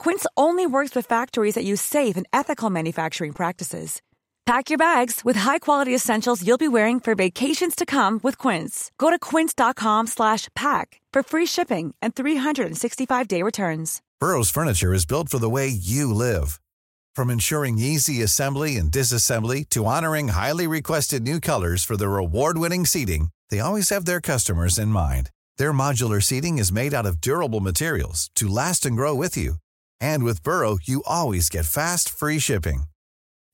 Quince 0.00 0.24
only 0.34 0.66
works 0.66 0.94
with 0.96 1.04
factories 1.04 1.54
that 1.54 1.64
use 1.64 1.82
safe 1.82 2.16
and 2.16 2.26
ethical 2.32 2.70
manufacturing 2.70 3.34
practices. 3.34 4.00
Pack 4.46 4.70
your 4.70 4.78
bags 4.78 5.20
with 5.22 5.36
high-quality 5.36 5.94
essentials 5.94 6.44
you'll 6.44 6.66
be 6.66 6.74
wearing 6.76 7.00
for 7.00 7.14
vacations 7.14 7.76
to 7.76 7.84
come 7.84 8.18
with 8.22 8.38
Quince. 8.38 8.90
Go 8.96 9.10
to 9.10 9.18
quince.com/pack 9.18 10.86
for 11.12 11.22
free 11.22 11.46
shipping 11.46 11.94
and 12.00 12.14
365-day 12.14 13.42
returns. 13.42 14.00
Burrow's 14.20 14.50
furniture 14.50 14.94
is 14.94 15.06
built 15.06 15.28
for 15.28 15.38
the 15.38 15.54
way 15.56 15.68
you 15.68 16.14
live. 16.14 16.58
From 17.14 17.30
ensuring 17.30 17.78
easy 17.78 18.22
assembly 18.22 18.76
and 18.78 18.90
disassembly 18.90 19.68
to 19.68 19.84
honoring 19.84 20.28
highly 20.28 20.66
requested 20.66 21.22
new 21.22 21.40
colors 21.40 21.84
for 21.84 21.96
their 21.98 22.16
award-winning 22.16 22.86
seating, 22.86 23.28
they 23.50 23.60
always 23.60 23.90
have 23.90 24.06
their 24.06 24.20
customers 24.20 24.78
in 24.78 24.88
mind. 24.88 25.28
Their 25.58 25.74
modular 25.74 26.22
seating 26.22 26.58
is 26.58 26.72
made 26.72 26.94
out 26.94 27.06
of 27.06 27.20
durable 27.20 27.60
materials 27.60 28.30
to 28.36 28.48
last 28.48 28.86
and 28.86 28.96
grow 28.96 29.14
with 29.14 29.36
you. 29.36 29.56
And 30.00 30.24
with 30.24 30.42
Burrow, 30.42 30.78
you 30.82 31.02
always 31.06 31.48
get 31.48 31.64
fast, 31.66 32.08
free 32.08 32.38
shipping. 32.38 32.84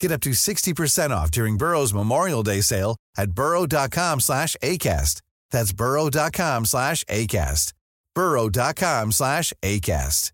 Get 0.01 0.13
up 0.13 0.21
to 0.23 0.31
60% 0.31 1.11
off 1.11 1.31
during 1.31 1.57
Burrow's 1.57 1.95
Memorial 1.95 2.43
Day 2.43 2.61
sale 2.61 2.97
at 3.17 3.33
burrow.com 3.33 4.21
slash 4.21 4.57
ACAST. 4.63 5.23
That's 5.51 5.73
burrow.com 5.73 6.65
slash 6.67 7.05
ACAST. 7.05 7.73
burrow.com 8.15 9.13
slash 9.13 9.53
ACAST. 9.63 10.33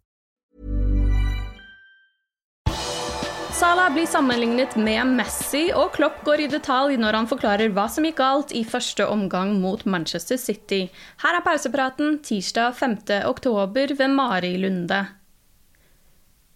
Salah 3.53 3.93
blir 3.95 4.07
sammenlignet 4.07 4.77
med 4.77 5.07
Messi, 5.07 5.69
og 5.77 5.93
Klopp 5.95 6.25
går 6.27 6.41
i 6.43 6.47
detalj 6.51 6.97
når 6.99 7.15
han 7.15 7.29
forklarer 7.31 7.71
hva 7.71 7.85
som 7.87 8.03
gikk 8.09 8.17
galt 8.19 8.51
i 8.59 8.65
første 8.67 9.07
omgang 9.07 9.53
mot 9.63 9.85
Manchester 9.87 10.41
City. 10.41 10.89
Her 11.23 11.39
er 11.39 11.45
pausepraten 11.47 12.17
tirsdag 12.27 12.75
5. 12.81 12.97
oktober 13.29 13.95
ved 13.95 14.17
Mari 14.17 14.57
Lunde. 14.59 15.05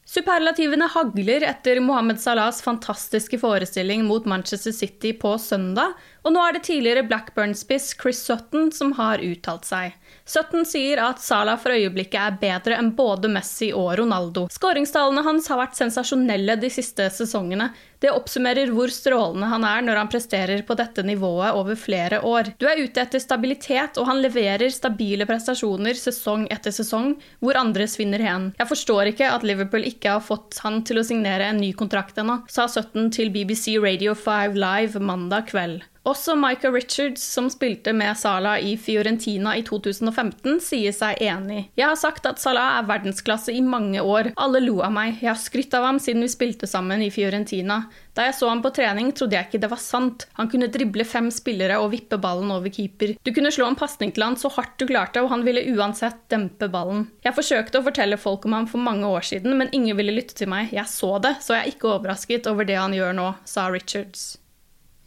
Superlativene 0.06 0.86
hagler 0.86 1.42
etter 1.42 1.80
Mohammed 1.82 2.20
Salahs 2.22 2.60
fantastiske 2.62 3.40
forestilling 3.42 4.04
mot 4.06 4.24
Manchester 4.24 4.72
City 4.72 5.10
på 5.18 5.32
søndag, 5.38 5.96
og 6.22 6.30
nå 6.34 6.42
er 6.46 6.54
det 6.54 6.62
tidligere 6.68 7.02
Blackburn-spiss 7.06 7.92
Chris 7.98 8.20
Sutton 8.22 8.70
som 8.74 8.92
har 8.98 9.18
uttalt 9.22 9.66
seg. 9.66 9.96
Sutton 10.26 10.62
sier 10.66 11.02
at 11.02 11.22
Salah 11.22 11.58
for 11.58 11.74
øyeblikket 11.74 12.18
er 12.22 12.38
bedre 12.38 12.78
enn 12.78 12.92
både 12.94 13.30
Messi 13.30 13.72
og 13.74 13.96
Ronaldo. 13.98 14.46
Skåringstallene 14.50 15.26
hans 15.26 15.50
har 15.50 15.58
vært 15.58 15.78
sensasjonelle 15.78 16.54
de 16.62 16.70
siste 16.70 17.06
sesongene. 17.14 17.72
Det 18.02 18.10
oppsummerer 18.12 18.70
hvor 18.74 18.90
strålende 18.92 19.48
han 19.48 19.64
er 19.66 19.84
når 19.86 20.00
han 20.02 20.10
presterer 20.12 20.62
på 20.66 20.74
dette 20.78 21.02
nivået 21.06 21.54
over 21.56 21.78
flere 21.78 22.20
år. 22.26 22.52
Du 22.58 22.66
er 22.68 22.82
ute 22.82 23.02
etter 23.02 23.22
stabilitet, 23.22 23.96
og 23.98 24.10
han 24.10 24.20
leverer 24.22 24.70
stabile 24.70 25.26
prestasjoner 25.26 25.96
sesong 25.98 26.46
etter 26.52 26.74
sesong, 26.74 27.14
hvor 27.40 27.58
andre 27.58 27.86
svinner 27.90 28.22
hen. 28.22 28.50
Jeg 28.58 28.70
forstår 28.70 29.12
ikke 29.14 29.30
at 29.32 29.46
Liverpool 29.46 29.86
ikke 29.86 29.95
har 30.04 30.20
fått 30.20 30.60
han 30.64 30.82
til 30.84 31.00
å 31.00 31.04
signere 31.06 31.48
en 31.48 31.60
ny 31.62 31.72
kontrakt 31.72 32.18
ennå, 32.20 32.42
sa 32.52 32.68
Sutton 32.68 33.08
til 33.14 33.32
BBC 33.32 33.78
Radio 33.80 34.12
5 34.14 34.58
Live 34.60 35.00
mandag 35.00 35.48
kveld. 35.52 35.84
Også 36.06 36.36
Michael 36.38 36.70
Richards, 36.76 37.22
som 37.34 37.48
spilte 37.50 37.90
med 37.96 38.14
Salah 38.18 38.62
i 38.62 38.76
Fiorentina 38.78 39.56
i 39.58 39.64
2015, 39.66 40.60
sier 40.62 40.94
seg 40.94 41.18
enig. 41.26 41.64
Jeg 41.74 41.88
har 41.90 41.98
sagt 41.98 42.28
at 42.30 42.38
Salah 42.38 42.76
er 42.78 42.86
verdensklasse 42.86 43.50
i 43.50 43.62
mange 43.64 43.98
år. 43.98 44.30
Alle 44.38 44.62
lo 44.62 44.78
av 44.86 44.94
meg. 44.94 45.16
Jeg 45.18 45.32
har 45.32 45.40
skrytt 45.40 45.74
av 45.74 45.88
ham 45.88 45.98
siden 46.02 46.22
vi 46.22 46.30
spilte 46.30 46.70
sammen 46.70 47.02
i 47.02 47.10
Fiorentina. 47.10 47.80
Da 48.14 48.28
jeg 48.28 48.36
så 48.38 48.52
ham 48.52 48.62
på 48.62 48.70
trening, 48.76 49.10
trodde 49.18 49.34
jeg 49.34 49.48
ikke 49.48 49.62
det 49.66 49.72
var 49.74 49.82
sant. 49.82 50.28
Han 50.38 50.52
kunne 50.52 50.70
drible 50.70 51.08
fem 51.08 51.26
spillere 51.34 51.80
og 51.82 51.90
vippe 51.96 52.20
ballen 52.22 52.54
over 52.54 52.70
keeper. 52.70 53.16
Du 53.26 53.34
kunne 53.34 53.50
slå 53.50 53.66
en 53.66 53.80
pasning 53.82 54.14
til 54.14 54.28
han 54.28 54.38
så 54.38 54.52
hardt 54.54 54.78
du 54.78 54.86
klarte, 54.86 55.26
og 55.26 55.34
han 55.34 55.42
ville 55.48 55.66
uansett 55.74 56.22
dempe 56.30 56.70
ballen. 56.70 57.08
Jeg 57.26 57.34
forsøkte 57.34 57.82
å 57.82 57.88
fortelle 57.90 58.20
folk 58.20 58.46
om 58.46 58.54
ham 58.60 58.70
for 58.70 58.78
mange 58.78 59.10
år 59.10 59.26
siden, 59.26 59.58
men 59.58 59.74
ingen 59.74 59.98
ville 59.98 60.14
lytte 60.14 60.38
til 60.38 60.54
meg. 60.54 60.70
Jeg 60.70 60.86
så 60.86 61.16
det, 61.18 61.40
så 61.42 61.58
jeg 61.58 61.66
er 61.66 61.74
ikke 61.74 61.94
overrasket 61.98 62.46
over 62.46 62.68
det 62.68 62.78
han 62.78 62.94
gjør 62.94 63.16
nå, 63.18 63.32
sa 63.42 63.66
Richards. 63.74 64.36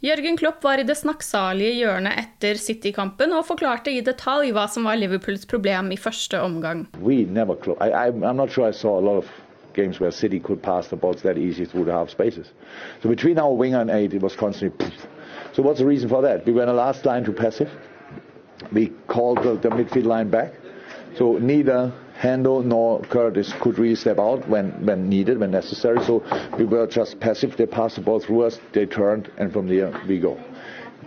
Jørgen 0.00 0.38
Klopp 0.40 0.62
var 0.64 0.80
i 0.80 0.84
det 0.88 0.94
snakksalige 0.96 1.74
hjørnet 1.76 2.16
etter 2.22 2.56
City-kampen 2.56 3.34
og 3.36 3.44
forklarte 3.44 3.92
i 3.92 4.00
detalj 4.00 4.48
hva 4.56 4.62
som 4.72 4.86
var 4.88 4.96
Liverpools 4.96 5.42
problem 5.44 5.90
i 5.92 5.98
første 6.00 6.40
omgang. 6.40 6.86
Games 9.72 10.00
where 10.00 10.10
City 10.10 10.40
could 10.40 10.60
pass 10.62 10.88
the 10.88 10.96
balls 10.96 11.22
that 11.22 11.38
easy 11.38 11.64
through 11.64 11.84
the 11.84 11.92
half 11.92 12.10
spaces. 12.10 12.52
So 13.02 13.08
between 13.08 13.38
our 13.38 13.52
winger 13.54 13.80
and 13.80 13.90
eight, 13.90 14.12
it 14.12 14.22
was 14.22 14.34
constantly. 14.34 14.84
Poof. 14.84 15.06
So 15.52 15.62
what's 15.62 15.78
the 15.78 15.86
reason 15.86 16.08
for 16.08 16.22
that? 16.22 16.44
We 16.44 16.52
were 16.52 16.62
in 16.62 16.68
the 16.68 16.74
last 16.74 17.04
line 17.04 17.24
too 17.24 17.32
passive. 17.32 17.70
We 18.72 18.90
called 19.06 19.44
the, 19.44 19.54
the 19.62 19.68
midfield 19.68 20.06
line 20.06 20.28
back. 20.28 20.54
So 21.16 21.38
neither 21.38 21.92
Hendo 22.20 22.62
nor 22.62 23.00
Curtis 23.00 23.50
could 23.60 23.78
really 23.78 23.94
step 23.94 24.18
out 24.18 24.46
when, 24.46 24.84
when 24.84 25.08
needed, 25.08 25.38
when 25.38 25.50
necessary. 25.50 26.04
So 26.04 26.22
we 26.58 26.66
were 26.66 26.86
just 26.86 27.18
passive. 27.18 27.56
They 27.56 27.64
passed 27.64 27.96
the 27.96 28.02
ball 28.02 28.20
through 28.20 28.42
us, 28.42 28.58
they 28.74 28.84
turned, 28.84 29.30
and 29.38 29.50
from 29.50 29.68
there 29.68 29.98
we 30.06 30.20
go. 30.20 30.38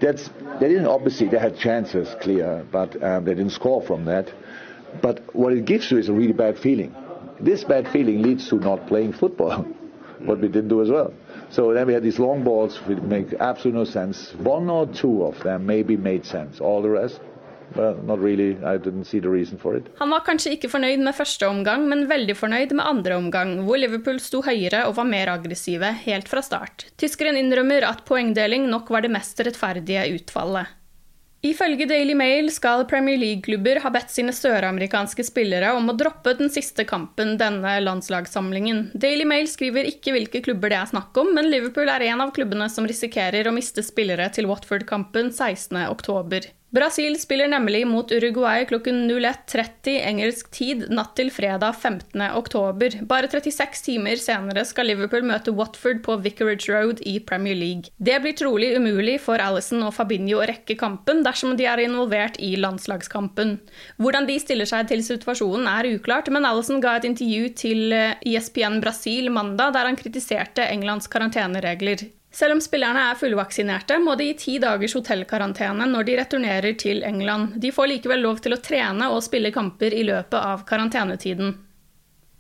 That's 0.01 0.27
they 0.59 0.69
didn't 0.69 0.87
obviously 0.87 1.27
they 1.29 1.37
had 1.37 1.57
chances 1.57 2.15
clear, 2.21 2.65
but 2.71 3.01
um, 3.03 3.25
they 3.25 3.35
didn't 3.35 3.51
score 3.51 3.83
from 3.83 4.05
that. 4.05 4.33
But 5.03 5.35
what 5.35 5.53
it 5.53 5.65
gives 5.65 5.91
you 5.91 5.99
is 5.99 6.09
a 6.09 6.13
really 6.13 6.33
bad 6.33 6.57
feeling. 6.57 6.95
This 7.39 7.63
bad 7.63 7.89
feeling 7.89 8.23
leads 8.23 8.49
to 8.49 8.55
not 8.55 8.87
playing 8.87 9.13
football, 9.13 9.61
what 10.19 10.39
we 10.39 10.47
didn't 10.47 10.69
do 10.69 10.81
as 10.81 10.89
well. 10.89 11.13
So 11.51 11.73
then 11.75 11.85
we 11.85 11.93
had 11.93 12.01
these 12.01 12.17
long 12.17 12.43
balls 12.43 12.77
which 12.87 12.99
make 12.99 13.33
absolutely 13.35 13.81
no 13.81 13.85
sense. 13.85 14.33
One 14.33 14.67
or 14.67 14.87
two 14.87 15.25
of 15.25 15.39
them 15.43 15.67
maybe 15.67 15.95
made 15.95 16.25
sense. 16.25 16.59
All 16.59 16.81
the 16.81 16.89
rest 16.89 17.19
Really. 17.73 18.53
Han 19.99 20.13
var 20.13 20.23
kanskje 20.27 20.53
ikke 20.55 20.69
fornøyd 20.69 21.01
med 21.03 21.17
første 21.17 21.47
omgang, 21.49 21.87
men 21.89 22.05
veldig 22.11 22.35
fornøyd 22.37 22.75
med 22.77 22.85
andre 22.85 23.17
omgang, 23.17 23.55
hvor 23.65 23.79
Liverpool 23.81 24.19
sto 24.21 24.43
høyere 24.45 24.85
og 24.89 24.97
var 24.99 25.09
mer 25.09 25.33
aggressive 25.33 25.89
helt 26.03 26.29
fra 26.29 26.43
start. 26.45 26.87
Tyskeren 27.01 27.39
innrømmer 27.39 27.87
at 27.87 28.05
poengdeling 28.07 28.69
nok 28.69 28.93
var 28.93 29.05
det 29.05 29.13
mest 29.15 29.41
rettferdige 29.41 30.05
utfallet. 30.13 30.79
Ifølge 31.43 31.83
Daily 31.89 32.13
Mail 32.15 32.47
skal 32.55 32.85
Premier 32.87 33.17
League-klubber 33.19 33.81
ha 33.83 33.89
bedt 33.91 34.13
sine 34.13 34.31
søramerikanske 34.31 35.25
spillere 35.27 35.73
om 35.75 35.91
å 35.91 35.95
droppe 35.99 36.37
den 36.39 36.47
siste 36.53 36.85
kampen 36.87 37.35
denne 37.41 37.73
landslagssamlingen. 37.83 38.85
Daily 38.95 39.27
Mail 39.27 39.49
skriver 39.51 39.89
ikke 39.89 40.15
hvilke 40.15 40.39
klubber 40.45 40.71
det 40.71 40.79
er 40.79 40.93
snakk 40.93 41.19
om, 41.19 41.33
men 41.35 41.51
Liverpool 41.51 41.91
er 41.91 42.07
en 42.07 42.23
av 42.23 42.31
klubbene 42.31 42.69
som 42.71 42.87
risikerer 42.87 43.49
å 43.49 43.55
miste 43.55 43.83
spillere 43.83 44.29
til 44.31 44.47
Watford-kampen 44.47 45.33
16.10. 45.35 46.53
Brasil 46.73 47.19
spiller 47.21 47.47
nemlig 47.47 47.83
mot 47.87 48.11
Uruguay 48.11 48.65
klokken 48.65 49.03
01.30 49.11 49.99
engelsk 50.09 50.47
tid 50.51 50.87
natt 50.89 51.11
til 51.19 51.27
fredag 51.29 51.75
15. 51.77 52.23
oktober. 52.33 52.95
Bare 53.05 53.29
36 53.29 53.83
timer 53.85 54.17
senere 54.17 54.63
skal 54.65 54.89
Liverpool 54.89 55.21
møte 55.29 55.53
Watford 55.53 56.01
på 56.01 56.15
Vicarage 56.25 56.73
Road 56.73 57.03
i 57.05 57.19
Premier 57.21 57.53
League. 57.53 57.93
Det 58.01 58.17
blir 58.23 58.33
trolig 58.39 58.71
umulig 58.73 59.19
for 59.21 59.37
Alison 59.37 59.85
og 59.85 59.93
Fabinho 59.99 60.39
å 60.41 60.47
rekke 60.49 60.73
kampen 60.79 61.21
dersom 61.21 61.53
de 61.59 61.69
er 61.69 61.83
involvert 61.85 62.41
i 62.41 62.55
landslagskampen. 62.57 63.59
Hvordan 64.01 64.25
de 64.31 64.39
stiller 64.41 64.65
seg 64.73 64.89
til 64.89 65.05
situasjonen 65.05 65.69
er 65.75 65.91
uklart, 65.93 66.33
men 66.33 66.49
Alison 66.49 66.81
ga 66.81 66.97
et 66.97 67.05
intervju 67.11 67.53
til 67.61 67.93
ESPN 67.93 68.81
Brasil 68.81 69.29
mandag 69.29 69.77
der 69.77 69.91
han 69.91 70.01
kritiserte 70.01 70.65
Englands 70.73 71.05
karanteneregler. 71.05 72.07
Selv 72.33 72.55
om 72.55 72.61
spillerne 72.65 73.01
er 73.11 73.17
fullvaksinerte, 73.19 73.99
må 74.01 74.15
de 74.17 74.31
i 74.31 74.37
ti 74.37 74.55
dagers 74.61 74.95
hotellkarantene 74.97 75.85
når 75.89 76.07
de 76.07 76.15
returnerer 76.17 76.79
til 76.81 77.03
England. 77.05 77.59
De 77.61 77.69
får 77.71 77.91
likevel 77.91 78.25
lov 78.25 78.41
til 78.41 78.55
å 78.55 78.61
trene 78.63 79.11
og 79.13 79.21
spille 79.21 79.53
kamper 79.53 79.93
i 79.93 80.01
løpet 80.07 80.39
av 80.39 80.65
karantenetiden. 80.65 81.53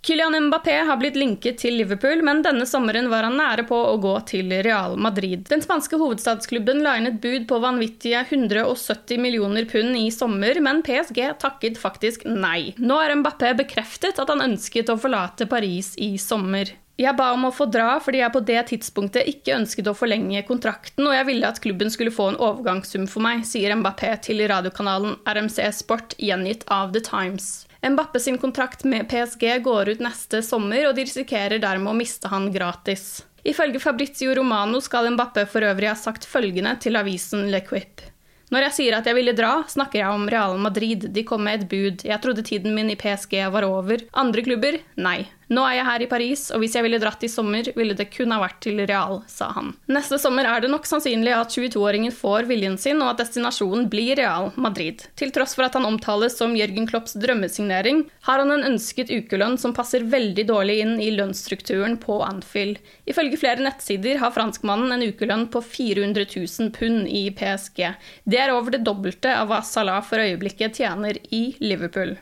Kylian 0.03 0.35
Mbappé 0.49 0.73
har 0.83 0.97
blitt 0.99 1.15
linket 1.15 1.61
til 1.61 1.77
Liverpool, 1.79 2.25
men 2.27 2.41
denne 2.43 2.65
sommeren 2.67 3.05
var 3.07 3.23
han 3.23 3.37
nære 3.39 3.63
på 3.69 3.77
å 3.77 3.93
gå 4.03 4.17
til 4.27 4.51
Real 4.65 4.97
Madrid. 4.99 5.45
Den 5.47 5.63
spanske 5.63 5.95
hovedstadsklubben 6.01 6.81
la 6.83 6.97
inn 6.99 7.07
et 7.07 7.21
bud 7.23 7.45
på 7.47 7.61
vanvittige 7.63 8.25
170 8.25 9.21
millioner 9.23 9.69
pund 9.69 9.95
i 9.95 10.09
sommer, 10.11 10.59
men 10.59 10.83
PSG 10.83 11.21
takket 11.39 11.79
faktisk 11.79 12.27
nei. 12.27 12.73
Nå 12.83 12.99
er 12.99 13.15
Mbappé 13.21 13.53
bekreftet 13.61 14.19
at 14.19 14.33
han 14.33 14.43
ønsket 14.49 14.91
å 14.91 14.99
forlate 14.99 15.47
Paris 15.47 15.93
i 15.95 16.17
sommer. 16.19 16.73
Jeg 17.01 17.17
ba 17.17 17.31
om 17.33 17.47
å 17.47 17.53
få 17.53 17.65
dra 17.73 17.95
fordi 18.03 18.19
jeg 18.21 18.33
på 18.35 18.41
det 18.45 18.59
tidspunktet 18.69 19.29
ikke 19.31 19.55
ønsket 19.55 19.87
å 19.89 19.95
forlenge 19.97 20.43
kontrakten, 20.45 21.07
og 21.07 21.15
jeg 21.17 21.25
ville 21.31 21.49
at 21.49 21.61
klubben 21.63 21.89
skulle 21.89 22.13
få 22.13 22.27
en 22.29 22.37
overgangssum 22.37 23.07
for 23.09 23.25
meg, 23.25 23.41
sier 23.49 23.73
Mbappé 23.79 24.11
til 24.27 24.43
radiokanalen 24.51 25.17
RMC 25.25 25.57
Sport, 25.73 26.13
gjengitt 26.21 26.67
av 26.69 26.93
The 26.93 27.01
Times. 27.01 27.65
Mbappé 27.83 28.21
sin 28.21 28.37
kontrakt 28.37 28.85
med 28.85 29.09
PSG 29.09 29.57
går 29.65 29.95
ut 29.95 30.05
neste 30.05 30.43
sommer, 30.45 30.85
og 30.87 30.95
de 30.95 31.07
risikerer 31.09 31.59
dermed 31.59 31.91
å 31.91 31.97
miste 31.97 32.29
han 32.31 32.51
gratis. 32.53 33.23
Ifølge 33.43 33.81
Fabrizio 33.81 34.37
Romano 34.37 34.79
skal 34.79 35.09
Mbappé 35.17 35.47
for 35.49 35.65
øvrig 35.65 35.89
ha 35.89 35.97
sagt 35.99 36.29
følgende 36.29 36.77
til 36.79 36.95
avisen 36.95 37.49
Le 37.51 37.65
Quip. 37.65 38.05
Når 38.53 38.67
jeg 38.67 38.75
sier 38.75 38.95
at 38.95 39.07
jeg 39.09 39.17
ville 39.17 39.33
dra, 39.33 39.63
snakker 39.65 40.03
jeg 40.03 40.13
om 40.13 40.27
Real 40.29 40.59
Madrid. 40.61 41.07
De 41.09 41.23
kom 41.25 41.41
med 41.41 41.63
et 41.63 41.69
bud. 41.71 42.03
Jeg 42.05 42.21
trodde 42.21 42.45
tiden 42.45 42.75
min 42.77 42.91
i 42.93 42.97
PSG 42.99 43.39
var 43.49 43.65
over. 43.65 44.03
Andre 44.13 44.43
klubber? 44.45 44.77
Nei. 44.93 45.23
Nå 45.51 45.63
er 45.67 45.77
jeg 45.79 45.87
her 45.87 46.03
i 46.05 46.09
Paris, 46.11 46.45
og 46.53 46.63
hvis 46.63 46.77
jeg 46.77 46.85
ville 46.85 46.99
dratt 47.01 47.23
i 47.25 47.29
sommer, 47.31 47.67
ville 47.75 47.95
det 47.97 48.09
kun 48.13 48.31
ha 48.31 48.39
vært 48.43 48.61
til 48.63 48.79
Real, 48.87 49.19
sa 49.27 49.49
han. 49.55 49.73
Neste 49.91 50.19
sommer 50.21 50.47
er 50.47 50.63
det 50.63 50.71
nok 50.71 50.87
sannsynlig 50.87 51.33
at 51.35 51.51
22-åringen 51.55 52.13
får 52.15 52.47
viljen 52.49 52.77
sin, 52.79 53.01
og 53.03 53.13
at 53.13 53.23
destinasjonen 53.23 53.89
blir 53.91 54.15
Real 54.19 54.51
Madrid. 54.55 55.05
Til 55.19 55.33
tross 55.35 55.57
for 55.57 55.67
at 55.67 55.77
han 55.77 55.87
omtales 55.89 56.37
som 56.39 56.55
Jørgen 56.57 56.87
Klopps 56.89 57.17
drømmesignering, 57.19 58.05
har 58.27 58.43
han 58.43 58.53
en 58.55 58.67
ønsket 58.73 59.11
ukelønn 59.11 59.57
som 59.61 59.75
passer 59.75 60.07
veldig 60.07 60.47
dårlig 60.49 60.79
inn 60.83 60.95
i 61.03 61.11
lønnsstrukturen 61.17 61.99
på 62.03 62.21
Anfield. 62.25 62.79
Ifølge 63.09 63.39
flere 63.41 63.63
nettsider 63.65 64.21
har 64.23 64.35
franskmannen 64.35 64.95
en 64.95 65.07
ukelønn 65.09 65.47
på 65.53 65.63
400 65.63 66.27
000 66.35 66.73
pund 66.75 67.07
i 67.07 67.27
PSG. 67.35 67.85
Det 68.23 68.39
er 68.39 68.55
over 68.55 68.75
det 68.75 68.85
dobbelte 68.87 69.33
av 69.35 69.51
hva 69.51 69.63
Salah 69.65 70.03
for 70.05 70.23
øyeblikket 70.23 70.79
tjener 70.81 71.19
i 71.31 71.45
Liverpool. 71.63 72.17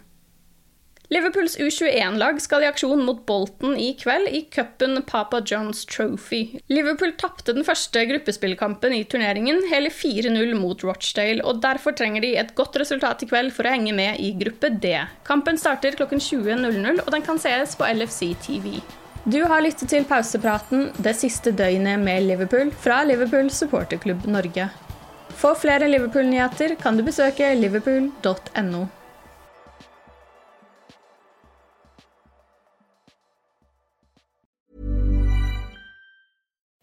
Liverpools 1.11 1.57
U21-lag 1.59 2.37
skal 2.39 2.63
i 2.63 2.67
aksjon 2.69 3.01
mot 3.03 3.17
Bolton 3.27 3.73
i 3.75 3.89
kveld 3.99 4.29
i 4.31 4.45
cupen 4.47 5.01
Papa 5.03 5.41
Johns 5.45 5.81
Trophy. 5.85 6.61
Liverpool 6.71 7.11
tapte 7.19 7.51
den 7.51 7.65
første 7.67 8.05
gruppespillkampen 8.07 8.95
i 8.95 9.01
turneringen, 9.03 9.59
hele 9.67 9.91
4-0 9.91 10.53
mot 10.55 10.85
Rochdale, 10.87 11.43
og 11.43 11.59
derfor 11.65 11.97
trenger 11.99 12.23
de 12.23 12.29
et 12.39 12.53
godt 12.55 12.79
resultat 12.79 13.25
i 13.25 13.27
kveld 13.27 13.51
for 13.51 13.67
å 13.67 13.73
henge 13.73 13.91
med 13.97 14.21
i 14.23 14.29
gruppe 14.39 14.71
D. 14.71 14.93
Kampen 15.27 15.59
starter 15.59 15.99
klokken 15.99 16.23
20.00, 16.23 17.03
og 17.03 17.11
den 17.11 17.27
kan 17.27 17.43
sees 17.43 17.75
på 17.75 17.91
LFC 17.91 18.31
TV. 18.47 18.79
Du 19.27 19.41
har 19.51 19.67
lyttet 19.67 19.91
til 19.91 20.07
pausepraten 20.07 20.93
det 20.95 21.17
siste 21.19 21.51
døgnet 21.51 21.99
med 21.99 22.23
Liverpool 22.29 22.71
fra 22.71 23.03
Liverpool 23.03 23.51
supporterklubb 23.51 24.31
Norge. 24.31 24.71
For 25.35 25.59
flere 25.59 25.91
Liverpool-nyheter 25.91 26.79
kan 26.79 26.95
du 26.95 27.03
besøke 27.03 27.51
liverpool.no. 27.59 28.87